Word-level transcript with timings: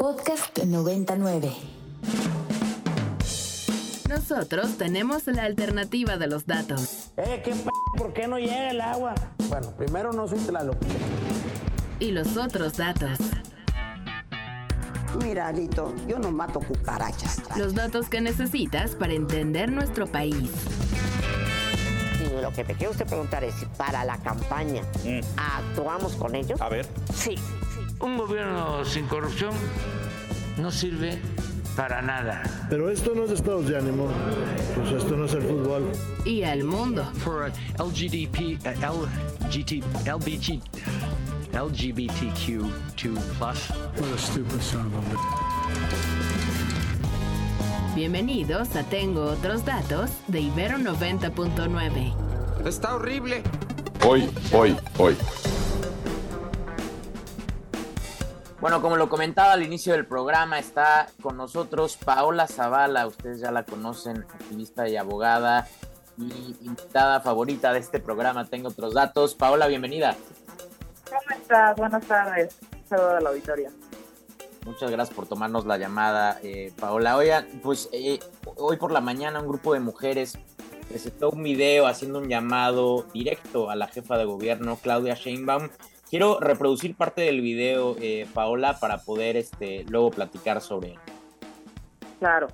Podcast 0.00 0.56
99. 0.64 1.52
Nosotros 4.08 4.78
tenemos 4.78 5.26
la 5.26 5.42
alternativa 5.42 6.16
de 6.16 6.26
los 6.26 6.46
datos. 6.46 7.10
Eh, 7.18 7.42
¿qué 7.44 7.50
p 7.50 7.68
¿Por 7.98 8.14
qué 8.14 8.26
no 8.26 8.38
llega 8.38 8.70
el 8.70 8.80
agua? 8.80 9.14
Bueno, 9.50 9.72
primero 9.76 10.14
no 10.14 10.26
soy 10.26 10.38
Tlaloc. 10.38 10.78
Y 11.98 12.12
los 12.12 12.38
otros 12.38 12.78
datos. 12.78 13.18
Mira, 15.22 15.48
Alito, 15.48 15.94
yo 16.08 16.18
no 16.18 16.32
mato 16.32 16.60
cucarachas. 16.60 17.42
Los 17.58 17.74
datos 17.74 18.08
que 18.08 18.22
necesitas 18.22 18.94
para 18.94 19.12
entender 19.12 19.70
nuestro 19.70 20.06
país. 20.06 20.50
Y 22.24 22.40
lo 22.40 22.50
que 22.54 22.64
me 22.64 22.72
quiere 22.72 22.88
usted 22.88 23.04
preguntar 23.04 23.44
es 23.44 23.54
si 23.56 23.66
para 23.66 24.02
la 24.06 24.16
campaña 24.16 24.80
actuamos 25.36 26.14
con 26.14 26.34
ellos. 26.34 26.58
A 26.58 26.70
ver. 26.70 26.86
Sí. 27.14 27.36
Un 28.00 28.16
gobierno 28.16 28.84
sin 28.84 29.06
corrupción 29.06 29.52
no 30.56 30.70
sirve 30.70 31.18
para 31.76 32.00
nada. 32.00 32.42
Pero 32.70 32.90
esto 32.90 33.14
no 33.14 33.24
es 33.24 33.30
estados 33.30 33.68
de 33.68 33.76
ánimo, 33.76 34.08
pues 34.74 34.92
esto 34.92 35.16
no 35.16 35.26
es 35.26 35.34
el 35.34 35.42
fútbol. 35.42 35.90
Y 36.24 36.42
al 36.42 36.64
mundo. 36.64 37.04
for 37.24 37.42
uh, 37.42 37.82
LGDP, 37.82 38.58
uh, 38.64 39.06
LGT, 39.46 39.84
LBG, 40.06 40.62
LGBTQ2 41.52 43.18
plus. 43.38 43.72
Bienvenidos 47.94 48.76
a 48.76 48.82
Tengo 48.84 49.24
otros 49.24 49.64
datos 49.64 50.10
de 50.28 50.40
Ibero 50.40 50.78
90.9. 50.78 52.14
Está 52.66 52.94
horrible. 52.94 53.42
Hoy, 54.06 54.30
hoy, 54.52 54.74
hoy. 54.96 55.16
Bueno, 58.60 58.82
como 58.82 58.96
lo 58.96 59.08
comentaba 59.08 59.52
al 59.52 59.62
inicio 59.62 59.94
del 59.94 60.04
programa, 60.04 60.58
está 60.58 61.06
con 61.22 61.38
nosotros 61.38 61.96
Paola 61.96 62.46
Zavala, 62.46 63.06
ustedes 63.06 63.40
ya 63.40 63.50
la 63.50 63.64
conocen, 63.64 64.18
activista 64.18 64.86
y 64.86 64.98
abogada 64.98 65.66
y 66.18 66.56
invitada 66.60 67.20
favorita 67.20 67.72
de 67.72 67.78
este 67.78 68.00
programa. 68.00 68.44
Tengo 68.44 68.68
otros 68.68 68.92
datos. 68.92 69.34
Paola, 69.34 69.66
bienvenida. 69.66 70.14
¿Cómo 71.08 71.40
estás? 71.40 71.74
Buenas 71.76 72.04
tardes. 72.04 72.58
Saludos 72.86 73.14
a 73.14 73.20
la 73.20 73.30
auditoría. 73.30 73.70
Muchas 74.66 74.90
gracias 74.90 75.16
por 75.16 75.26
tomarnos 75.26 75.64
la 75.64 75.78
llamada, 75.78 76.38
eh, 76.42 76.70
Paola. 76.78 77.16
Oigan, 77.16 77.46
pues 77.62 77.88
eh, 77.92 78.20
hoy 78.56 78.76
por 78.76 78.92
la 78.92 79.00
mañana 79.00 79.40
un 79.40 79.48
grupo 79.48 79.72
de 79.72 79.80
mujeres 79.80 80.38
presentó 80.86 81.30
un 81.30 81.42
video 81.42 81.86
haciendo 81.86 82.18
un 82.18 82.28
llamado 82.28 83.06
directo 83.14 83.70
a 83.70 83.74
la 83.76 83.86
jefa 83.86 84.18
de 84.18 84.26
gobierno, 84.26 84.76
Claudia 84.82 85.14
Sheinbaum. 85.14 85.70
Quiero 86.10 86.40
reproducir 86.40 86.96
parte 86.96 87.20
del 87.20 87.40
video, 87.40 87.94
eh, 88.00 88.26
Paola, 88.34 88.80
para 88.80 88.98
poder 88.98 89.36
este, 89.36 89.84
luego 89.84 90.10
platicar 90.10 90.60
sobre 90.60 90.94
él. 90.94 90.98
Claro. 92.18 92.48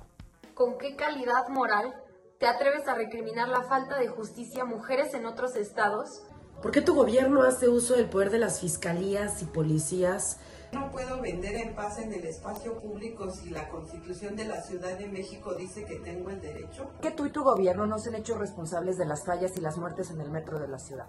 ¿Con 0.53 0.77
qué 0.77 0.95
calidad 0.95 1.47
moral 1.49 1.91
te 2.37 2.45
atreves 2.45 2.87
a 2.87 2.93
recriminar 2.93 3.49
la 3.49 3.63
falta 3.63 3.97
de 3.97 4.09
justicia 4.09 4.61
a 4.61 4.65
mujeres 4.65 5.15
en 5.15 5.25
otros 5.25 5.55
estados? 5.55 6.21
¿Por 6.61 6.69
qué 6.69 6.81
tu 6.81 6.93
gobierno 6.93 7.41
hace 7.41 7.67
uso 7.67 7.95
del 7.95 8.05
poder 8.05 8.29
de 8.29 8.37
las 8.37 8.61
fiscalías 8.61 9.41
y 9.41 9.45
policías? 9.45 10.39
No 10.71 10.91
puedo 10.91 11.19
vender 11.21 11.55
en 11.55 11.73
paz 11.73 11.97
en 11.97 12.13
el 12.13 12.25
espacio 12.25 12.79
público 12.79 13.31
si 13.31 13.49
la 13.49 13.69
constitución 13.69 14.35
de 14.35 14.45
la 14.45 14.61
Ciudad 14.61 14.97
de 14.99 15.07
México 15.07 15.55
dice 15.55 15.83
que 15.85 15.95
tengo 15.95 16.29
el 16.29 16.41
derecho. 16.41 16.91
Que 17.01 17.09
tú 17.09 17.25
y 17.25 17.31
tu 17.31 17.43
gobierno 17.43 17.87
no 17.87 17.97
se 17.97 18.09
han 18.09 18.15
hecho 18.15 18.37
responsables 18.37 18.97
de 18.97 19.05
las 19.05 19.25
fallas 19.25 19.57
y 19.57 19.61
las 19.61 19.77
muertes 19.77 20.11
en 20.11 20.21
el 20.21 20.29
metro 20.29 20.59
de 20.59 20.67
la 20.67 20.77
ciudad. 20.77 21.07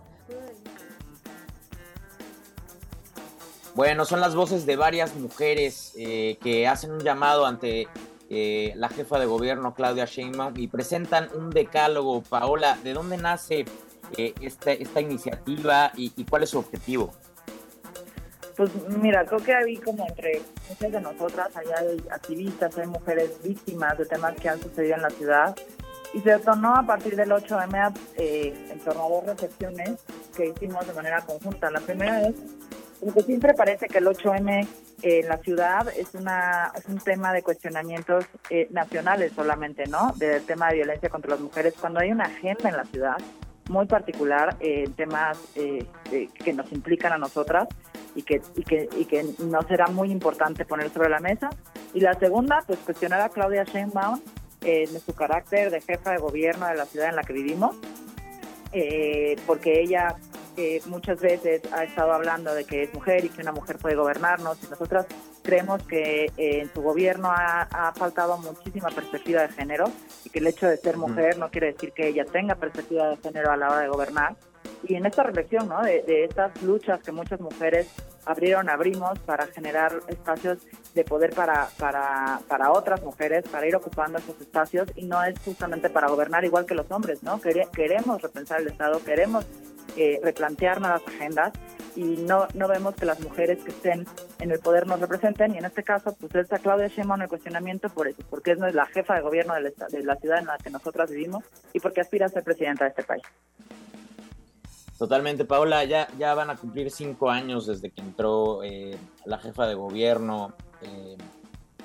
Bueno, 3.78 4.04
son 4.04 4.20
las 4.20 4.34
voces 4.34 4.66
de 4.66 4.74
varias 4.74 5.14
mujeres 5.14 5.92
eh, 5.96 6.36
que 6.42 6.66
hacen 6.66 6.90
un 6.90 6.98
llamado 6.98 7.46
ante 7.46 7.86
eh, 8.28 8.72
la 8.74 8.88
jefa 8.88 9.20
de 9.20 9.26
gobierno, 9.26 9.72
Claudia 9.72 10.04
Sheinbaum, 10.04 10.54
y 10.56 10.66
presentan 10.66 11.28
un 11.36 11.50
decálogo. 11.50 12.20
Paola, 12.22 12.76
¿de 12.82 12.92
dónde 12.92 13.18
nace 13.18 13.66
eh, 14.16 14.34
esta, 14.40 14.72
esta 14.72 15.00
iniciativa 15.00 15.92
y, 15.96 16.12
y 16.16 16.24
cuál 16.24 16.42
es 16.42 16.50
su 16.50 16.58
objetivo? 16.58 17.12
Pues 18.56 18.72
mira, 19.00 19.24
creo 19.24 19.38
que 19.38 19.54
hay 19.54 19.76
como 19.76 20.04
entre 20.08 20.42
muchas 20.68 20.90
de 20.90 21.00
nosotras, 21.00 21.56
allá 21.56 21.78
hay 21.78 22.02
activistas, 22.10 22.76
hay 22.78 22.88
mujeres 22.88 23.40
víctimas 23.44 23.96
de 23.96 24.06
temas 24.06 24.34
que 24.34 24.48
han 24.48 24.60
sucedido 24.60 24.96
en 24.96 25.02
la 25.02 25.10
ciudad. 25.10 25.56
Y 26.12 26.18
se 26.18 26.30
detonó 26.30 26.74
a 26.74 26.82
partir 26.84 27.14
del 27.14 27.30
8M 27.30 27.96
eh, 28.16 28.70
en 28.72 28.80
torno 28.80 29.06
a 29.06 29.08
dos 29.08 29.26
reflexiones 29.26 30.00
que 30.36 30.46
hicimos 30.46 30.84
de 30.84 30.94
manera 30.94 31.20
conjunta. 31.20 31.70
La 31.70 31.78
primera 31.78 32.26
es, 32.26 32.34
porque 33.00 33.22
siempre 33.22 33.54
parece 33.54 33.86
que 33.86 33.98
el 33.98 34.06
8M 34.06 34.66
en 35.02 35.28
la 35.28 35.36
ciudad 35.38 35.88
es, 35.96 36.14
una, 36.14 36.72
es 36.76 36.86
un 36.86 36.98
tema 36.98 37.32
de 37.32 37.42
cuestionamientos 37.42 38.24
eh, 38.50 38.68
nacionales 38.70 39.32
solamente, 39.34 39.86
¿no? 39.86 40.12
Del 40.16 40.44
tema 40.44 40.68
de 40.68 40.76
violencia 40.76 41.08
contra 41.08 41.30
las 41.30 41.40
mujeres, 41.40 41.74
cuando 41.80 42.00
hay 42.00 42.10
una 42.10 42.24
agenda 42.24 42.68
en 42.68 42.76
la 42.76 42.84
ciudad 42.84 43.16
muy 43.68 43.86
particular 43.86 44.56
en 44.60 44.90
eh, 44.90 44.92
temas 44.96 45.38
eh, 45.54 45.84
eh, 46.12 46.28
que 46.34 46.52
nos 46.52 46.70
implican 46.72 47.12
a 47.12 47.18
nosotras 47.18 47.68
y 48.14 48.22
que, 48.22 48.40
y 48.56 48.62
que, 48.62 48.88
y 48.96 49.04
que 49.04 49.24
no 49.38 49.62
será 49.62 49.86
muy 49.88 50.10
importante 50.10 50.64
poner 50.64 50.90
sobre 50.90 51.08
la 51.08 51.20
mesa. 51.20 51.50
Y 51.94 52.00
la 52.00 52.14
segunda, 52.14 52.64
pues 52.66 52.78
cuestionar 52.80 53.20
a 53.20 53.28
Claudia 53.28 53.64
Sheinbaum 53.64 54.20
en 54.62 54.88
su 55.00 55.14
carácter 55.14 55.70
de 55.70 55.80
jefa 55.80 56.12
de 56.12 56.18
gobierno 56.18 56.66
de 56.66 56.74
la 56.74 56.84
ciudad 56.84 57.10
en 57.10 57.16
la 57.16 57.22
que 57.22 57.32
vivimos, 57.32 57.76
porque 59.46 59.80
ella 59.80 60.16
muchas 60.86 61.20
veces 61.20 61.62
ha 61.72 61.84
estado 61.84 62.12
hablando 62.12 62.54
de 62.54 62.64
que 62.64 62.82
es 62.82 62.94
mujer 62.94 63.24
y 63.24 63.28
que 63.28 63.42
una 63.42 63.52
mujer 63.52 63.76
puede 63.78 63.94
gobernarnos 63.94 64.58
y 64.62 64.66
nosotras 64.68 65.06
creemos 65.42 65.82
que 65.84 66.26
eh, 66.36 66.60
en 66.60 66.72
su 66.72 66.82
gobierno 66.82 67.30
ha, 67.30 67.62
ha, 67.62 67.92
faltado 67.92 68.38
muchísima 68.38 68.88
perspectiva 68.88 69.42
de 69.42 69.48
género 69.48 69.90
y 70.24 70.30
que 70.30 70.40
el 70.40 70.46
hecho 70.48 70.66
de 70.66 70.76
ser 70.76 70.96
mujer 70.96 71.38
no 71.38 71.50
quiere 71.50 71.72
decir 71.72 71.92
que 71.92 72.08
ella 72.08 72.24
tenga 72.24 72.56
perspectiva 72.56 73.08
de 73.08 73.16
género 73.18 73.52
a 73.52 73.56
la 73.56 73.68
hora 73.70 73.80
de 73.80 73.88
gobernar. 73.88 74.36
Y 74.86 74.94
en 74.94 75.06
esta 75.06 75.22
reflexión 75.22 75.68
¿no? 75.68 75.82
de, 75.82 76.02
de 76.02 76.24
estas 76.24 76.60
luchas 76.62 77.00
que 77.02 77.12
muchas 77.12 77.40
mujeres 77.40 77.88
abrieron, 78.28 78.68
abrimos 78.68 79.18
para 79.20 79.46
generar 79.46 80.00
espacios 80.08 80.58
de 80.94 81.04
poder 81.04 81.34
para, 81.34 81.68
para, 81.78 82.40
para 82.46 82.72
otras 82.72 83.02
mujeres, 83.02 83.44
para 83.48 83.66
ir 83.66 83.74
ocupando 83.74 84.18
esos 84.18 84.38
espacios 84.40 84.88
y 84.96 85.06
no 85.06 85.22
es 85.24 85.38
justamente 85.40 85.88
para 85.88 86.08
gobernar 86.08 86.44
igual 86.44 86.66
que 86.66 86.74
los 86.74 86.90
hombres, 86.90 87.22
¿no? 87.22 87.40
Queremos 87.40 88.20
repensar 88.20 88.60
el 88.60 88.68
Estado, 88.68 89.02
queremos 89.02 89.46
eh, 89.98 90.20
replantear 90.22 90.80
nuevas 90.80 91.02
agendas 91.06 91.52
y 91.96 92.02
no, 92.02 92.46
no 92.54 92.68
vemos 92.68 92.94
que 92.94 93.04
las 93.04 93.20
mujeres 93.20 93.58
que 93.64 93.70
estén 93.70 94.06
en 94.38 94.50
el 94.52 94.60
poder 94.60 94.86
nos 94.86 95.00
representen 95.00 95.54
y 95.54 95.58
en 95.58 95.64
este 95.64 95.82
caso 95.82 96.16
pues 96.18 96.32
está 96.36 96.60
Claudia 96.60 96.86
Sheinbaum 96.86 97.22
el 97.22 97.28
cuestionamiento 97.28 97.88
por 97.88 98.06
eso, 98.06 98.22
porque 98.30 98.52
es 98.52 98.58
la 98.58 98.86
jefa 98.86 99.16
de 99.16 99.22
gobierno 99.22 99.54
de 99.54 99.62
la, 99.62 99.86
de 99.88 100.04
la 100.04 100.14
ciudad 100.14 100.38
en 100.38 100.46
la 100.46 100.56
que 100.58 100.70
nosotras 100.70 101.10
vivimos 101.10 101.42
y 101.72 101.80
porque 101.80 102.00
aspira 102.00 102.26
a 102.26 102.28
ser 102.28 102.44
presidenta 102.44 102.84
de 102.84 102.90
este 102.90 103.02
país. 103.02 103.24
Totalmente, 104.96 105.44
Paola, 105.44 105.84
ya, 105.84 106.08
ya 106.16 106.34
van 106.34 106.50
a 106.50 106.56
cumplir 106.56 106.90
cinco 106.90 107.30
años 107.30 107.66
desde 107.66 107.90
que 107.90 108.00
entró 108.00 108.62
eh, 108.62 108.96
la 109.24 109.38
jefa 109.38 109.66
de 109.66 109.74
gobierno 109.74 110.54
eh, 110.82 111.16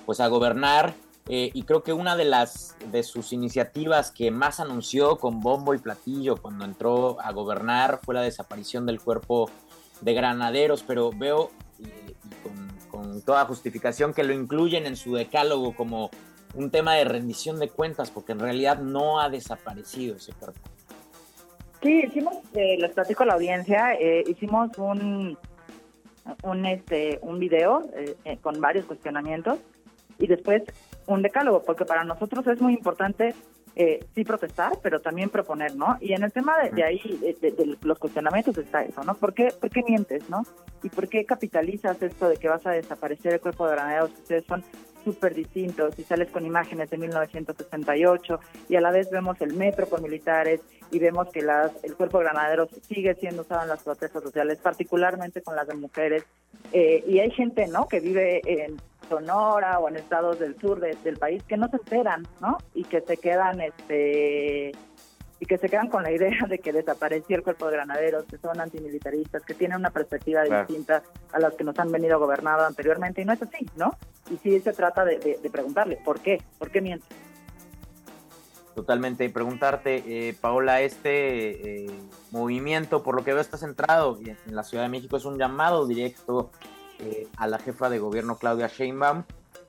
pues 0.06 0.20
a 0.20 0.28
gobernar 0.28 0.94
eh, 1.28 1.52
y 1.54 1.64
creo 1.64 1.84
que 1.84 1.94
una 1.94 2.16
de 2.16 2.26
las 2.26 2.76
de 2.92 3.04
sus 3.04 3.34
iniciativas 3.34 4.12
que 4.12 4.32
más 4.32 4.60
anunció 4.60 5.18
con 5.18 5.40
bombo 5.40 5.74
y 5.74 5.78
platillo 5.78 6.38
cuando 6.38 6.66
entró 6.66 7.20
a 7.22 7.32
gobernar 7.32 8.00
fue 8.04 8.16
la 8.16 8.22
desaparición 8.22 8.86
del 8.86 9.00
cuerpo 9.00 9.50
de 10.02 10.14
granaderos, 10.14 10.84
pero 10.84 11.12
veo 11.12 11.52
y, 11.80 11.86
con 12.90 13.22
toda 13.22 13.46
justificación 13.46 14.14
que 14.14 14.24
lo 14.24 14.34
incluyen 14.34 14.86
en 14.86 14.96
su 14.96 15.16
decálogo 15.16 15.76
como 15.76 16.12
un 16.56 16.70
tema 16.70 16.94
de 16.96 17.06
rendición 17.06 17.60
de 17.60 17.70
cuentas, 17.70 18.12
porque 18.12 18.34
en 18.34 18.40
realidad 18.40 18.80
no 18.80 19.20
ha 19.20 19.30
desaparecido 19.30 20.18
ese 20.18 20.34
cuerpo. 20.34 20.60
Sí, 21.82 22.04
hicimos, 22.08 22.36
eh, 22.54 22.78
les 22.80 22.92
platico 22.92 23.24
a 23.24 23.26
la 23.26 23.34
audiencia, 23.34 23.94
eh, 23.96 24.24
hicimos 24.28 24.78
un, 24.78 25.38
un, 26.44 26.66
este, 26.66 27.20
un 27.22 27.40
video 27.40 27.82
eh, 27.96 28.16
eh, 28.24 28.38
con 28.38 28.62
varios 28.62 28.86
cuestionamientos 28.86 29.60
y 30.18 30.28
después 30.28 30.64
un 31.08 31.22
decálogo, 31.22 31.64
porque 31.64 31.86
para 31.86 32.04
nosotros 32.04 32.46
es 32.48 32.62
muy 32.62 32.74
importante 32.74 33.34
eh, 33.76 34.06
sí 34.14 34.24
protestar, 34.24 34.74
pero 34.84 35.02
también 35.02 35.30
proponer, 35.30 35.76
¿no? 35.76 35.98
Y 36.00 36.14
en 36.14 36.24
el 36.24 36.32
tema 36.32 36.60
de, 36.60 36.70
de 36.70 36.84
ahí, 36.84 37.00
de, 37.42 37.78
los 37.82 37.98
cuestionamientos 37.98 38.56
está 38.58 38.84
eso, 38.84 39.04
¿no? 39.04 39.16
¿Por 39.16 39.34
qué, 39.34 39.52
¿Por 39.60 39.72
qué 39.72 39.82
mientes, 39.88 40.30
no? 40.30 40.44
¿Y 40.84 40.90
por 40.90 41.08
qué 41.08 41.26
capitalizas 41.26 42.02
esto 42.02 42.30
de 42.30 42.38
que 42.38 42.50
vas 42.50 42.66
a 42.68 42.72
desaparecer 42.72 43.34
el 43.34 43.42
cuerpo 43.42 43.66
de 43.66 43.74
granaderos? 43.74 44.12
Que 44.12 44.22
ustedes 44.22 44.46
son 44.46 44.64
súper 45.04 45.34
distintos 45.34 45.98
y 45.98 46.04
sales 46.04 46.30
con 46.30 46.46
imágenes 46.46 46.90
de 46.90 46.98
1968 46.98 48.40
y 48.70 48.76
a 48.76 48.82
la 48.82 48.92
vez 48.92 49.10
vemos 49.10 49.42
el 49.42 49.54
metro 49.54 49.88
con 49.90 50.02
militares 50.02 50.62
y 50.92 51.00
vemos 51.00 51.30
que 51.30 51.42
las, 51.42 51.72
el 51.84 51.96
cuerpo 51.96 52.20
de 52.20 52.26
granaderos 52.26 52.70
sigue 52.88 53.16
siendo 53.16 53.42
usado 53.42 53.64
en 53.64 53.70
las 53.70 53.84
protestas 53.84 54.22
sociales, 54.24 54.60
particularmente 54.60 55.42
con 55.42 55.56
las 55.56 55.68
de 55.68 55.74
mujeres. 55.74 56.24
Eh, 56.72 57.04
y 57.08 57.20
hay 57.20 57.32
gente, 57.32 57.68
¿no?, 57.68 57.88
que 57.88 58.00
vive 58.00 58.42
en 58.46 58.78
Sonora 59.08 59.80
o 59.80 59.90
en 59.90 59.98
estados 59.98 60.40
del 60.40 60.60
sur 60.60 60.80
de, 60.80 60.96
del 61.04 61.18
país 61.18 61.44
que 61.44 61.58
no 61.58 61.68
se 61.70 61.78
enteran, 61.78 62.28
¿no? 62.42 62.58
Y 62.74 62.84
que 62.84 63.02
se 63.02 63.18
quedan, 63.18 63.62
este, 63.62 64.72
y 65.40 65.46
que 65.46 65.58
se 65.58 65.68
quedan 65.68 65.90
con 65.90 66.04
la 66.04 66.12
idea 66.12 66.46
de 66.48 66.60
que 66.60 66.72
desapareció 66.72 67.36
el 67.36 67.44
cuerpo 67.44 67.68
de 67.68 67.74
granaderos, 67.74 68.24
que 68.24 68.38
son 68.38 68.62
antimilitaristas, 68.62 69.44
que 69.44 69.54
tienen 69.54 69.78
una 69.78 69.90
perspectiva 69.90 70.44
distinta 70.44 71.04
a 71.34 71.40
las 71.40 71.54
que 71.56 71.66
nos 71.66 71.78
han 71.80 71.92
venido 71.92 72.18
gobernando 72.18 72.64
anteriormente, 72.64 73.22
y 73.22 73.26
no 73.26 73.34
es 73.34 73.42
así, 73.42 73.70
¿no? 73.76 73.92
Y 74.32 74.38
sí 74.38 74.60
se 74.62 74.72
trata 74.72 75.04
de, 75.04 75.38
preguntarle, 75.52 75.98
¿por 75.98 76.22
qué? 76.22 76.42
¿Por 76.58 76.72
qué 76.72 76.80
miente? 76.80 77.06
Totalmente. 78.74 79.26
Y 79.26 79.30
preguntarte, 79.30 80.30
eh, 80.30 80.34
Paola, 80.40 80.82
este 80.82 81.86
eh, 81.86 81.92
movimiento, 82.32 83.04
por 83.04 83.16
lo 83.16 83.26
que 83.26 83.34
veo, 83.34 83.42
está 83.42 83.58
centrado 83.58 84.18
en 84.24 84.56
la 84.56 84.64
Ciudad 84.64 84.84
de 84.84 84.90
México, 84.90 85.18
es 85.18 85.26
un 85.26 85.38
llamado 85.38 85.86
directo 85.86 86.52
eh, 87.00 87.28
a 87.38 87.48
la 87.48 87.60
jefa 87.60 87.90
de 87.90 88.00
gobierno, 88.00 88.38
Claudia 88.38 88.68
Sheinbaum, 88.68 89.24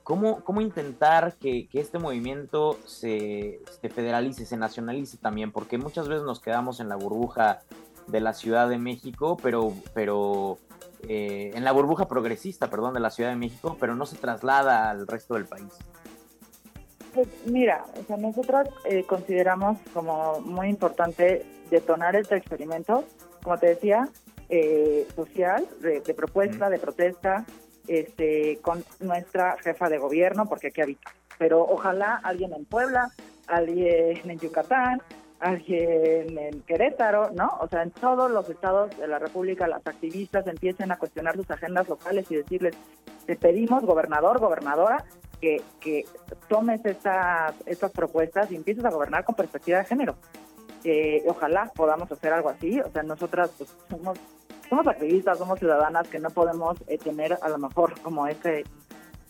¿Cómo, 0.05 0.45
cómo 0.45 0.61
intentar 0.61 1.35
que, 1.41 1.67
este 1.73 1.99
movimiento 1.99 2.79
se, 2.85 3.61
federalice, 3.95 4.45
se 4.45 4.59
nacionalice 4.59 5.17
también? 5.17 5.51
Porque 5.51 5.79
muchas 5.79 6.09
veces 6.09 6.25
nos 6.25 6.41
quedamos 6.41 6.79
en 6.81 6.91
la 6.91 6.97
burbuja 6.97 7.63
de 8.07 8.21
la 8.21 8.35
Ciudad 8.35 8.69
de 8.69 8.77
México, 8.77 9.39
pero, 9.43 9.73
pero 9.95 10.59
eh, 11.09 11.53
en 11.55 11.65
la 11.65 11.73
burbuja 11.73 12.07
progresista, 12.07 12.69
perdón, 12.69 12.93
de 12.93 13.01
la 13.01 13.09
Ciudad 13.09 13.31
de 13.31 13.37
México, 13.37 13.79
pero 13.81 13.95
no 13.95 14.05
se 14.05 14.17
traslada 14.17 14.91
al 14.91 15.07
resto 15.07 15.35
del 15.35 15.47
país. 15.47 15.73
Pues 17.15 17.29
mira, 17.47 17.87
o 17.99 18.05
sea, 18.05 18.19
nosotros 18.19 18.69
eh, 18.85 19.05
consideramos 19.05 19.79
como 19.95 20.39
muy 20.41 20.69
importante 20.69 21.47
detonar 21.71 22.15
este 22.15 22.37
experimento, 22.37 23.05
como 23.43 23.57
te 23.57 23.69
decía, 23.69 24.11
eh, 24.49 25.07
social, 25.15 25.67
de, 25.81 26.15
propuesta, 26.15 26.69
de 26.69 26.79
protesta, 26.79 27.45
este, 27.87 28.59
con 28.63 28.85
nuestra 29.01 29.57
jefa 29.63 29.89
de 29.89 29.99
gobierno, 29.99 30.47
porque 30.47 30.69
aquí 30.69 30.81
habita. 30.81 31.13
Pero 31.39 31.63
ojalá 31.63 32.21
alguien 32.23 32.53
en 32.53 32.65
Puebla, 32.65 33.11
alguien 33.47 34.31
en 34.31 34.39
Yucatán, 34.39 35.03
alguien 35.41 36.39
en 36.39 36.63
Querétaro, 36.63 37.31
¿no? 37.33 37.59
O 37.61 37.69
sea, 37.69 37.83
en 37.83 37.91
todos 37.91 38.31
los 38.31 38.49
estados 38.49 38.97
de 38.99 39.09
la 39.09 39.19
República, 39.19 39.67
las 39.67 39.87
activistas 39.87 40.47
empiecen 40.47 40.93
a 40.93 40.97
cuestionar 40.97 41.37
sus 41.37 41.51
agendas 41.51 41.89
locales 41.89 42.31
y 42.31 42.37
decirles, 42.37 42.77
te 43.27 43.37
pedimos, 43.37 43.85
gobernador, 43.85 44.39
gobernadora, 44.39 45.05
que, 45.41 45.61
que 45.81 46.05
tomes 46.49 46.85
estas, 46.85 47.55
estas 47.67 47.91
propuestas 47.91 48.51
y 48.51 48.57
empieces 48.57 48.85
a 48.85 48.91
gobernar 48.91 49.25
con 49.25 49.35
perspectiva 49.35 49.79
de 49.79 49.85
género. 49.85 50.17
Eh, 50.85 51.25
ojalá 51.27 51.73
podamos 51.75 52.11
hacer 52.13 52.33
algo 52.33 52.51
así. 52.51 52.81
O 52.81 52.91
sea, 52.91 53.03
nosotras 53.03 53.51
pues, 53.57 53.75
somos 53.89 54.19
somos 54.69 54.87
activistas, 54.87 55.39
somos 55.39 55.59
ciudadanas 55.59 56.09
que 56.09 56.19
no 56.19 56.31
podemos 56.31 56.77
eh, 56.87 56.99
tener 56.99 57.39
a 57.41 57.49
lo 57.49 57.59
mejor 57.59 58.01
como 58.01 58.27
este 58.27 58.65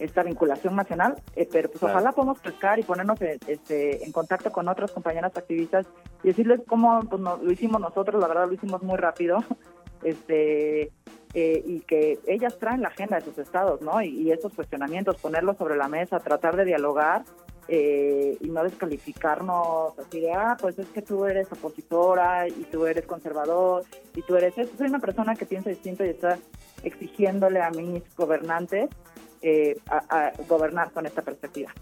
esta 0.00 0.24
vinculación 0.24 0.74
nacional, 0.74 1.14
eh, 1.36 1.48
pero 1.50 1.70
pues 1.70 1.80
ojalá 1.84 2.10
podamos 2.10 2.40
pescar 2.40 2.80
y 2.80 2.82
ponernos 2.82 3.20
eh, 3.22 3.38
este, 3.46 4.04
en 4.04 4.10
contacto 4.10 4.50
con 4.50 4.68
otras 4.68 4.90
compañeras 4.90 5.36
activistas 5.36 5.86
y 6.24 6.28
decirles 6.28 6.62
cómo 6.66 7.00
pues, 7.08 7.22
lo 7.22 7.52
hicimos 7.52 7.80
nosotros, 7.80 8.20
la 8.20 8.26
verdad 8.26 8.48
lo 8.48 8.54
hicimos 8.54 8.82
muy 8.82 8.96
rápido, 8.96 9.44
este 10.02 10.90
y 11.36 11.80
que 11.80 12.20
ellas 12.28 12.58
traen 12.60 12.80
la 12.80 12.88
agenda 12.88 13.16
de 13.16 13.24
sus 13.24 13.36
estados, 13.38 13.82
¿no? 13.82 14.00
Y, 14.00 14.06
y 14.06 14.30
estos 14.30 14.54
cuestionamientos, 14.54 15.20
ponerlos 15.20 15.56
sobre 15.56 15.76
la 15.76 15.88
mesa, 15.88 16.20
tratar 16.20 16.54
de 16.54 16.64
dialogar 16.64 17.24
eh, 17.68 18.36
y 18.40 18.48
no 18.48 18.62
descalificarnos 18.62 19.98
así 19.98 20.20
de, 20.20 20.32
ah, 20.32 20.56
pues 20.60 20.78
es 20.78 20.86
que 20.88 21.02
tú 21.02 21.24
eres 21.24 21.50
opositora 21.50 22.46
y 22.46 22.66
tú 22.70 22.86
eres 22.86 23.06
conservador 23.06 23.84
y 24.14 24.22
tú 24.22 24.36
eres 24.36 24.56
esto. 24.58 24.76
Soy 24.76 24.88
una 24.88 24.98
persona 24.98 25.34
que 25.34 25.46
piensa 25.46 25.70
distinto 25.70 26.04
y 26.04 26.10
está 26.10 26.38
exigiéndole 26.82 27.62
a 27.62 27.70
mis 27.70 28.02
gobernantes 28.16 28.90
eh, 29.40 29.78
a, 29.88 30.32
gobernar 30.48 30.92
con 30.92 31.06
esta 31.06 31.22
perspectiva. 31.22 31.72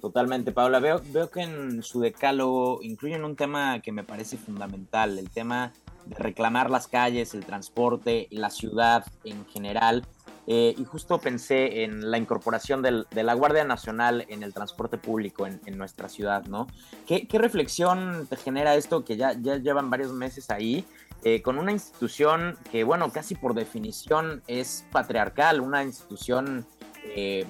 Totalmente, 0.00 0.52
Paula. 0.52 0.78
Veo, 0.78 1.00
veo 1.12 1.30
que 1.30 1.40
en 1.40 1.82
su 1.82 2.00
decálogo 2.00 2.80
incluyen 2.82 3.24
un 3.24 3.34
tema 3.34 3.80
que 3.80 3.90
me 3.90 4.04
parece 4.04 4.36
fundamental, 4.36 5.18
el 5.18 5.30
tema 5.30 5.72
reclamar 6.10 6.70
las 6.70 6.88
calles, 6.88 7.34
el 7.34 7.44
transporte, 7.44 8.28
la 8.30 8.50
ciudad 8.50 9.04
en 9.24 9.46
general. 9.46 10.04
Eh, 10.48 10.76
y 10.78 10.84
justo 10.84 11.18
pensé 11.18 11.82
en 11.82 12.08
la 12.08 12.18
incorporación 12.18 12.80
de 12.80 13.22
la 13.24 13.34
Guardia 13.34 13.64
Nacional 13.64 14.24
en 14.28 14.44
el 14.44 14.54
transporte 14.54 14.96
público 14.96 15.44
en, 15.44 15.76
nuestra 15.76 16.08
ciudad, 16.08 16.44
¿no? 16.44 16.68
¿Qué, 17.04 17.26
reflexión 17.32 18.28
te 18.28 18.36
genera 18.36 18.76
esto 18.76 19.04
que 19.04 19.16
ya, 19.16 19.32
ya 19.32 19.56
llevan 19.56 19.90
varios 19.90 20.12
meses 20.12 20.48
ahí, 20.50 20.84
eh, 21.24 21.42
con 21.42 21.58
una 21.58 21.72
institución 21.72 22.56
que, 22.70 22.84
bueno, 22.84 23.10
casi 23.10 23.34
por 23.34 23.54
definición 23.54 24.44
es 24.46 24.86
patriarcal, 24.92 25.60
una 25.60 25.82
institución 25.82 26.64
eh, 27.02 27.44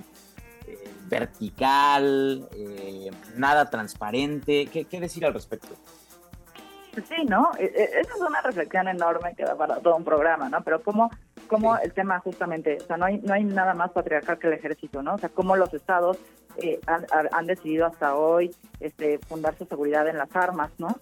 vertical, 1.11 2.49
nada 3.37 3.69
transparente? 3.69 4.69
¿Qué, 4.73 4.87
¿Qué 4.87 5.01
decir 5.01 5.27
al 5.27 5.35
respecto? 5.35 5.77
Sí, 7.05 7.25
¿no? 7.29 7.51
E, 7.59 7.65
e, 7.65 8.01
esa 8.01 8.15
es 8.15 8.21
una 8.21 8.41
reflexión 8.41 8.89
enorme 8.89 9.35
que 9.37 9.45
da 9.45 9.55
para 9.55 9.77
todo 9.77 9.97
un 9.97 10.05
programa, 10.05 10.49
¿no? 10.49 10.63
Pero 10.63 10.83
cómo 10.83 11.11
como 11.47 11.77
el 11.79 11.93
tema 11.93 12.21
justamente, 12.21 12.79
o 12.83 12.87
sea, 12.87 12.97
no 12.97 13.07
hay, 13.07 13.19
no 13.19 13.35
hay 13.35 13.45
nada 13.45 13.75
más 13.75 13.93
patriarcal 13.93 14.39
que 14.39 14.49
el 14.49 14.55
ejército, 14.55 15.03
¿no? 15.03 15.15
O 15.15 15.19
sea, 15.19 15.29
cómo 15.29 15.57
los 15.57 15.73
estados 15.73 16.19
eh, 16.59 16.81
han, 16.87 17.47
decidido 17.47 17.87
hasta 17.87 18.17
hoy 18.17 18.55
este, 18.81 19.19
fundar 19.19 19.57
su 19.57 19.65
seguridad 19.67 20.09
en 20.09 20.19
las 20.19 20.35
armas, 20.35 20.71
¿no? 20.79 20.97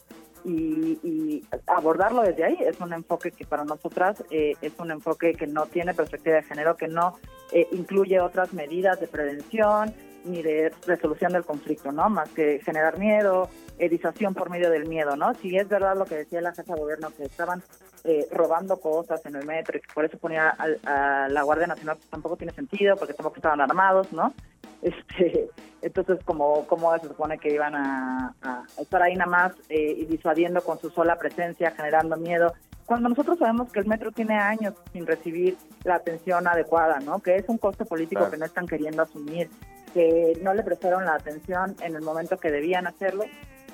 Y, 0.45 1.43
abordarlo 1.67 2.23
desde 2.23 2.45
ahí 2.45 2.59
es 2.61 2.79
un 2.81 2.93
enfoque 2.93 3.31
que 3.31 3.47
para 3.47 3.65
nosotras 3.65 4.23
eh, 4.31 4.55
es 4.61 4.73
un 4.79 4.91
enfoque 4.91 5.33
que 5.33 5.47
no 5.47 5.65
tiene 5.67 5.95
perspectiva 5.95 6.37
de 6.37 6.43
género, 6.43 6.77
que 6.77 6.89
no 6.89 7.17
eh, 7.53 7.67
incluye 7.73 8.21
otras 8.21 8.53
medidas 8.53 9.01
de 9.01 9.07
prevención 9.07 9.95
ni 10.25 10.43
de 10.43 10.73
resolución 10.87 11.33
del 11.33 11.45
conflicto, 11.45 11.93
¿no? 11.93 12.09
Más 12.09 12.29
que 12.31 12.61
generar 12.65 12.99
miedo, 12.99 13.49
edización 13.79 14.35
por 14.35 14.51
medio 14.51 14.71
del 14.71 14.89
miedo, 14.89 15.17
¿no? 15.17 15.35
Si 15.35 15.57
es 15.57 15.69
verdad 15.69 15.97
lo 15.97 16.05
que 16.05 16.17
decía 16.17 16.41
la 16.41 16.53
jefa 16.53 16.75
de 16.75 16.81
gobierno, 16.81 17.11
que 17.17 17.25
estaban 17.25 17.63
eh, 18.05 18.27
robando 18.31 18.79
cosas 18.79 19.25
en 19.27 19.37
el 19.37 19.47
metro 19.47 19.79
y 19.79 19.81
que 19.81 19.93
por 19.95 20.05
eso 20.05 20.19
ponía 20.19 20.51
a, 20.51 21.29
la 21.29 21.43
Guardia 21.43 21.67
Nacional, 21.67 21.97
pues 21.97 22.09
tampoco 22.09 22.37
tiene 22.37 22.53
sentido, 22.53 22.97
porque 22.97 23.15
tampoco 23.15 23.37
estaban 23.37 23.61
armados, 23.61 24.13
¿no? 24.13 24.33
Este, 24.85 25.49
entonces, 25.81 26.23
como 26.27 26.67
cómo 26.67 26.95
se 26.99 27.09
supone 27.09 27.39
que 27.39 27.51
iban 27.51 27.75
a, 27.75 28.35
estar 28.79 29.03
ahí 29.03 29.15
nada 29.15 29.31
más 29.31 29.53
eh, 29.71 30.07
disuadiendo 30.11 30.63
con 30.63 30.79
su 30.79 30.91
sola 30.91 31.17
presencia, 31.17 31.71
generando 31.71 32.19
miedo? 32.19 32.53
Cuando 32.85 33.09
nosotros 33.09 33.39
sabemos 33.39 33.73
que 33.73 33.81
el 33.81 33.87
metro 33.87 34.13
tiene 34.13 34.35
años 34.35 34.75
sin 34.93 35.07
recibir 35.07 35.57
la 35.85 35.95
atención 35.95 36.47
adecuada, 36.47 37.01
¿no? 37.01 37.21
Que 37.21 37.37
es 37.37 37.49
un 37.49 37.57
coste 37.57 37.87
político 37.87 38.31
que 38.31 38.37
no 38.37 38.45
están 38.45 38.67
queriendo 38.67 39.03
asumir, 39.03 39.49
que 39.95 40.37
no 40.43 40.53
le 40.53 40.65
prestaron 40.65 41.05
la 41.05 41.15
atención 41.15 41.77
en 41.81 41.95
el 41.95 42.03
momento 42.03 42.37
que 42.37 42.51
debían 42.51 42.87
hacerlo 42.87 43.25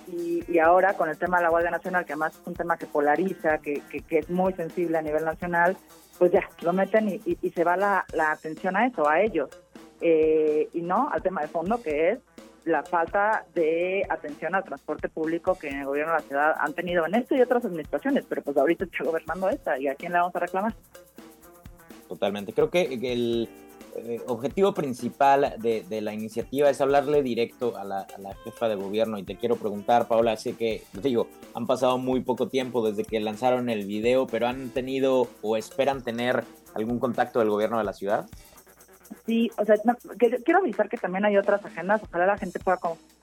y, 0.06 0.58
ahora 0.58 0.94
con 0.94 1.08
el 1.08 1.19
tema 1.19 1.38
de 1.38 1.44
la 1.44 1.50
Guardia 1.50 1.70
Nacional, 1.70 2.05
que 2.05 2.12
además 2.12 2.34
es 2.34 2.46
un 2.46 2.55
tema 2.55 2.76
que 2.76 2.87
polariza, 2.87 3.58
que, 3.58 3.82
que, 3.88 4.19
es 4.19 4.28
muy 4.28 4.52
sensible 4.52 4.99
a 4.99 5.02
nivel 5.02 5.25
nacional, 5.25 5.76
pues 6.19 6.32
ya, 6.32 6.49
lo 6.62 6.72
meten 6.72 7.08
y, 7.08 7.38
y, 7.40 7.50
se 7.50 7.64
va 7.64 7.76
la, 7.76 8.05
la, 8.12 8.32
atención 8.32 8.76
a 8.76 8.87
eso, 8.87 9.08
a 9.08 9.20
ellos. 9.20 9.49
Eh, 10.00 10.69
y 10.72 10.81
no 10.82 11.11
al 11.11 11.22
tema 11.22 11.43
de 11.43 11.48
fondo, 11.48 11.81
que 11.82 12.10
es 12.12 12.19
la 12.65 12.82
falta 12.82 13.44
de 13.55 14.05
atención 14.08 14.55
al 14.55 14.65
transporte 14.65 15.08
público 15.08 15.55
que 15.55 15.69
en 15.69 15.81
el 15.81 15.86
gobierno 15.86 16.12
de 16.12 16.19
la 16.20 16.27
ciudad 16.27 16.55
han 16.58 16.74
tenido 16.74 17.06
en 17.06 17.15
esto 17.15 17.34
y 17.34 17.41
otras 17.41 17.65
administraciones, 17.65 18.24
pero 18.29 18.43
pues 18.43 18.56
ahorita 18.56 18.84
está 18.84 19.05
gobernando 19.05 19.48
esta 19.48 19.79
y 19.79 19.89
a 19.89 19.94
quién 19.94 20.12
le 20.12 20.19
vamos 20.19 20.34
a 20.36 20.41
reclamar. 20.41 20.74
Totalmente. 22.08 22.53
Creo 22.53 22.70
que 22.70 22.82
el, 22.82 23.48
eh, 23.97 24.20
objetivo 24.27 24.73
principal 24.73 25.55
de, 25.59 26.01
la 26.01 26.13
iniciativa 26.13 26.70
es 26.70 26.81
hablarle 26.81 27.23
directo 27.23 27.77
a 27.77 27.85
la, 27.85 28.06
jefa 28.44 28.69
de 28.69 28.77
gobierno. 28.77 29.19
Y 29.19 29.25
te 29.25 29.37
quiero 29.37 29.56
preguntar, 29.56 30.06
Paola, 30.06 30.37
sé 30.37 30.55
que, 30.55 30.82
digo, 31.03 31.27
han 31.55 31.67
pasado 31.67 31.99
muy 31.99 32.20
poco 32.20 32.49
tiempo 32.49 32.89
desde 32.89 33.05
que 33.05 33.20
lanzaron 33.20 33.69
el 33.69 33.87
video, 33.87 34.27
pero 34.27 34.47
¿han 34.47 34.70
tenido 34.70 35.29
o 35.43 35.56
esperan 35.56 36.03
tener 36.03 36.44
algún 36.75 36.99
contacto 36.99 37.41
del 37.41 37.51
gobierno 37.51 37.79
de 37.79 37.85
la 37.85 37.93
ciudad? 37.93 38.29
Sí, 39.27 39.51
o 39.59 39.65
sea, 39.65 39.77
quiero 40.19 40.61
avisar 40.61 40.89
que 40.89 40.97
también 40.97 41.25
hay 41.25 41.37
otras 41.37 41.65
agendas, 41.65 42.01
ojalá 42.05 42.27
la 42.27 42.39
gente 42.39 42.61
pueda 42.61 42.79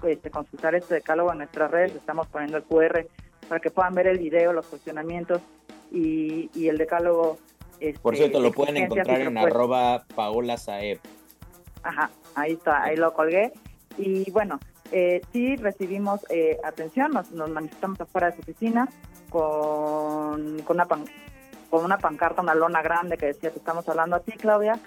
este, 0.06 0.30
consultar 0.30 0.76
este 0.76 0.96
decálogo 0.96 1.32
en 1.32 1.38
nuestras 1.38 1.72
redes, 1.72 1.96
estamos 1.96 2.28
poniendo 2.28 2.58
el 2.58 2.64
QR 2.64 3.06
para 3.48 3.62
que 3.62 3.72
puedan 3.72 3.96
ver 3.96 4.08
el 4.08 4.18
video, 4.18 4.52
los 4.52 4.66
cuestionamientos 4.66 5.42
y, 5.90 6.50
y 6.54 6.68
el 6.68 6.78
decálogo 6.78 7.38
por 8.02 8.14
este, 8.14 8.26
cierto, 8.26 8.40
lo 8.40 8.52
pueden 8.52 8.78
encontrar 8.78 9.22
en 9.22 9.38
arroba 9.38 10.06
Paola 10.16 10.58
Saeb. 10.58 11.00
Ajá, 11.84 12.10
ahí 12.36 12.54
está, 12.54 12.84
ahí 12.84 12.96
lo 12.96 13.14
colgué. 13.14 13.54
Y 13.98 14.30
bueno, 14.32 14.60
eh, 14.92 15.22
sí 15.32 15.56
recibimos 15.56 16.22
eh, 16.30 16.58
atención, 16.64 17.12
nos, 17.12 17.32
manifestamos 17.32 18.00
afuera 18.02 18.28
de 18.28 18.36
su 18.36 18.42
oficina 18.42 18.88
con, 19.30 20.60
con, 20.60 20.76
una 20.78 20.88
con 21.70 21.84
una 21.84 21.98
pancarta, 21.98 22.42
una 22.42 22.56
lona 22.56 22.82
grande 22.82 23.18
que 23.18 23.28
decía, 23.28 23.52
te 23.52 23.60
estamos 23.60 23.88
hablando 23.90 24.16
a 24.16 24.20
ti, 24.22 24.34
Claudia. 24.34 24.80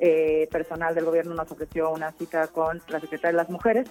Eh, 0.00 0.48
personal 0.52 0.94
del 0.94 1.06
gobierno 1.06 1.34
nos 1.34 1.50
ofreció 1.50 1.90
una 1.90 2.12
cita 2.12 2.46
con 2.46 2.80
la 2.86 3.00
secretaria 3.00 3.32
de 3.32 3.42
las 3.42 3.50
mujeres. 3.50 3.88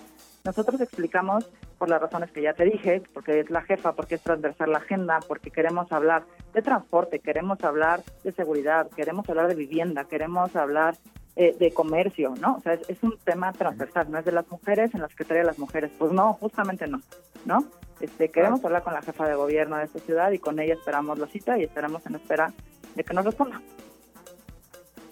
Nosotros 0.48 0.80
explicamos 0.80 1.46
por 1.78 1.90
las 1.90 2.02
razones 2.02 2.32
que 2.32 2.42
ya 2.42 2.54
te 2.54 2.64
dije, 2.64 3.04
porque 3.14 3.42
es 3.42 3.50
la 3.50 3.64
jefa, 3.64 3.92
porque 3.92 4.16
es 4.16 4.22
transversal 4.22 4.72
la 4.72 4.78
agenda, 4.78 5.20
porque 5.28 5.52
queremos 5.52 5.92
hablar 5.92 6.24
de 6.54 6.62
transporte, 6.62 7.20
queremos 7.20 7.62
hablar 7.66 8.02
de 8.24 8.32
seguridad, 8.32 8.90
queremos 8.96 9.28
hablar 9.28 9.50
de 9.50 9.56
vivienda, 9.56 10.06
queremos 10.06 10.56
hablar 10.56 10.96
eh, 11.36 11.54
de 11.60 11.74
comercio, 11.74 12.34
¿no? 12.40 12.56
O 12.56 12.62
sea, 12.62 12.76
es, 12.76 13.04
un 13.04 13.18
tema 13.26 13.52
transversal, 13.52 14.10
no 14.10 14.20
es 14.20 14.24
de 14.24 14.32
las 14.32 14.50
mujeres 14.50 14.96
en 14.96 15.02
la 15.02 15.10
Secretaría 15.10 15.42
de 15.42 15.48
las 15.48 15.60
Mujeres. 15.60 15.92
Pues 16.00 16.14
no, 16.14 16.32
justamente 16.36 16.88
no, 16.88 17.02
¿no? 17.44 17.66
Este, 18.00 18.32
queremos 18.32 18.64
hablar 18.64 18.84
con 18.84 18.94
la 18.94 19.02
jefa 19.02 19.28
de 19.28 19.36
gobierno 19.36 19.76
de 19.76 19.84
esta 19.84 20.00
ciudad 20.00 20.32
y 20.32 20.40
con 20.40 20.62
ella 20.62 20.76
esperamos 20.76 21.20
la 21.20 21.28
cita 21.28 21.58
y 21.58 21.64
esperamos 21.64 22.06
en 22.06 22.16
espera 22.16 22.54
de 22.96 23.04
que 23.04 23.14
nos 23.14 23.26
responda. 23.26 23.62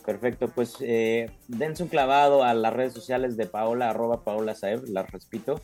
Perfecto, 0.06 0.48
pues 0.50 0.78
eh, 0.82 1.32
dense 1.48 1.82
un 1.82 1.90
clavado 1.90 2.44
a 2.44 2.54
las 2.54 2.72
redes 2.74 2.94
sociales 2.94 3.38
de 3.38 3.48
Paola, 3.48 3.90
arroba 3.90 4.24
Paola 4.24 4.54
Saeb, 4.54 4.84
las 4.88 5.10
repito, 5.10 5.60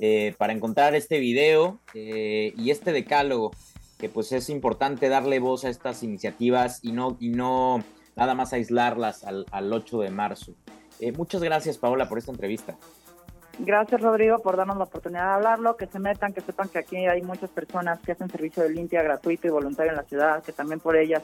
eh, 0.00 0.34
para 0.36 0.52
encontrar 0.52 0.94
este 0.94 1.18
video 1.18 1.78
eh, 1.94 2.52
y 2.58 2.70
este 2.70 2.92
decálogo, 2.92 3.52
que 3.98 4.10
pues 4.10 4.32
es 4.32 4.50
importante 4.50 5.08
darle 5.08 5.38
voz 5.38 5.64
a 5.64 5.70
estas 5.70 6.02
iniciativas 6.02 6.80
y 6.82 6.92
no, 6.92 7.16
y 7.18 7.30
no 7.30 7.82
nada 8.14 8.34
más 8.34 8.52
aislarlas 8.52 9.24
al, 9.24 9.46
al 9.50 9.72
8 9.72 10.00
de 10.00 10.10
marzo. 10.10 10.52
Eh, 11.00 11.12
muchas 11.12 11.42
gracias, 11.42 11.78
Paola, 11.78 12.08
por 12.08 12.18
esta 12.18 12.32
entrevista. 12.32 12.76
Gracias, 13.58 14.02
Rodrigo, 14.02 14.38
por 14.40 14.58
darnos 14.58 14.76
la 14.76 14.84
oportunidad 14.84 15.24
de 15.24 15.34
hablarlo, 15.34 15.76
que 15.78 15.86
se 15.86 15.98
metan, 15.98 16.34
que 16.34 16.42
sepan 16.42 16.68
que 16.68 16.78
aquí 16.78 16.96
hay 17.06 17.22
muchas 17.22 17.48
personas 17.48 17.98
que 18.00 18.12
hacen 18.12 18.28
servicio 18.28 18.62
de 18.62 18.70
limpia 18.70 19.02
gratuito 19.02 19.46
y 19.46 19.50
voluntario 19.50 19.92
en 19.92 19.96
la 19.96 20.04
ciudad, 20.04 20.42
que 20.42 20.52
también 20.52 20.80
por 20.80 20.94
ellas 20.94 21.22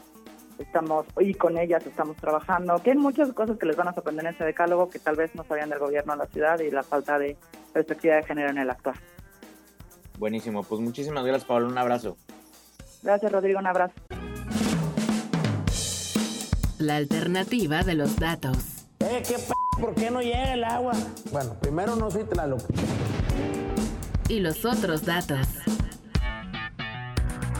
estamos, 0.58 1.06
y 1.20 1.34
con 1.34 1.58
ellas 1.58 1.84
estamos 1.86 2.16
trabajando, 2.16 2.80
que 2.82 2.90
hay 2.90 2.96
muchas 2.96 3.32
cosas 3.32 3.58
que 3.58 3.66
les 3.66 3.76
van 3.76 3.88
a 3.88 3.94
sorprender 3.94 4.26
en 4.26 4.34
ese 4.34 4.44
decálogo 4.44 4.90
que 4.90 4.98
tal 4.98 5.16
vez 5.16 5.34
no 5.34 5.44
sabían 5.44 5.70
del 5.70 5.78
gobierno 5.78 6.12
de 6.12 6.18
la 6.18 6.26
ciudad 6.26 6.58
y 6.60 6.70
la 6.70 6.82
falta 6.82 7.18
de 7.18 7.36
perspectiva 7.72 8.16
de 8.16 8.22
género 8.24 8.50
en 8.50 8.58
el 8.58 8.70
actual. 8.70 8.96
Buenísimo, 10.18 10.62
pues 10.62 10.80
muchísimas 10.80 11.24
gracias, 11.24 11.46
Paola, 11.46 11.66
un 11.66 11.78
abrazo. 11.78 12.16
Gracias, 13.02 13.32
Rodrigo, 13.32 13.58
un 13.58 13.66
abrazo. 13.66 13.94
La 16.78 16.96
alternativa 16.96 17.82
de 17.82 17.94
los 17.94 18.16
datos. 18.16 18.86
Eh, 19.00 19.22
¿qué 19.26 19.34
p 19.34 19.52
¿Por 19.80 19.94
qué 19.94 20.10
no 20.10 20.20
llega 20.20 20.54
el 20.54 20.64
agua? 20.64 20.92
Bueno, 21.32 21.54
primero 21.60 21.96
no 21.96 22.10
soy 22.10 22.24
Tlaloc. 22.24 22.60
Y 24.28 24.40
los 24.40 24.64
otros 24.64 25.04
datos. 25.04 25.46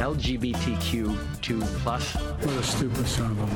LGBTQ2 0.00 1.62
plus. 1.82 2.14
What 2.14 2.58
a 2.58 2.62
stupid 2.62 3.06
son 3.06 3.32
of 3.32 3.38
a 3.38 3.46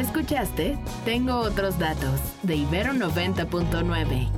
¿Escuchaste? 0.00 0.76
Tengo 1.04 1.36
otros 1.36 1.78
datos 1.78 2.20
de 2.42 2.56
Ibero 2.56 2.92
90.9. 2.92 4.28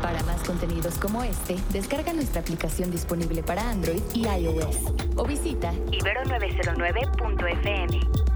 Para 0.00 0.22
más 0.22 0.42
contenidos 0.46 0.96
como 0.98 1.24
este, 1.24 1.56
descarga 1.72 2.12
nuestra 2.12 2.40
aplicación 2.40 2.90
disponible 2.90 3.42
para 3.42 3.68
Android 3.68 4.02
y 4.14 4.26
iOS 4.26 4.78
o 5.16 5.24
visita 5.24 5.72
ibero909.fm. 5.90 8.27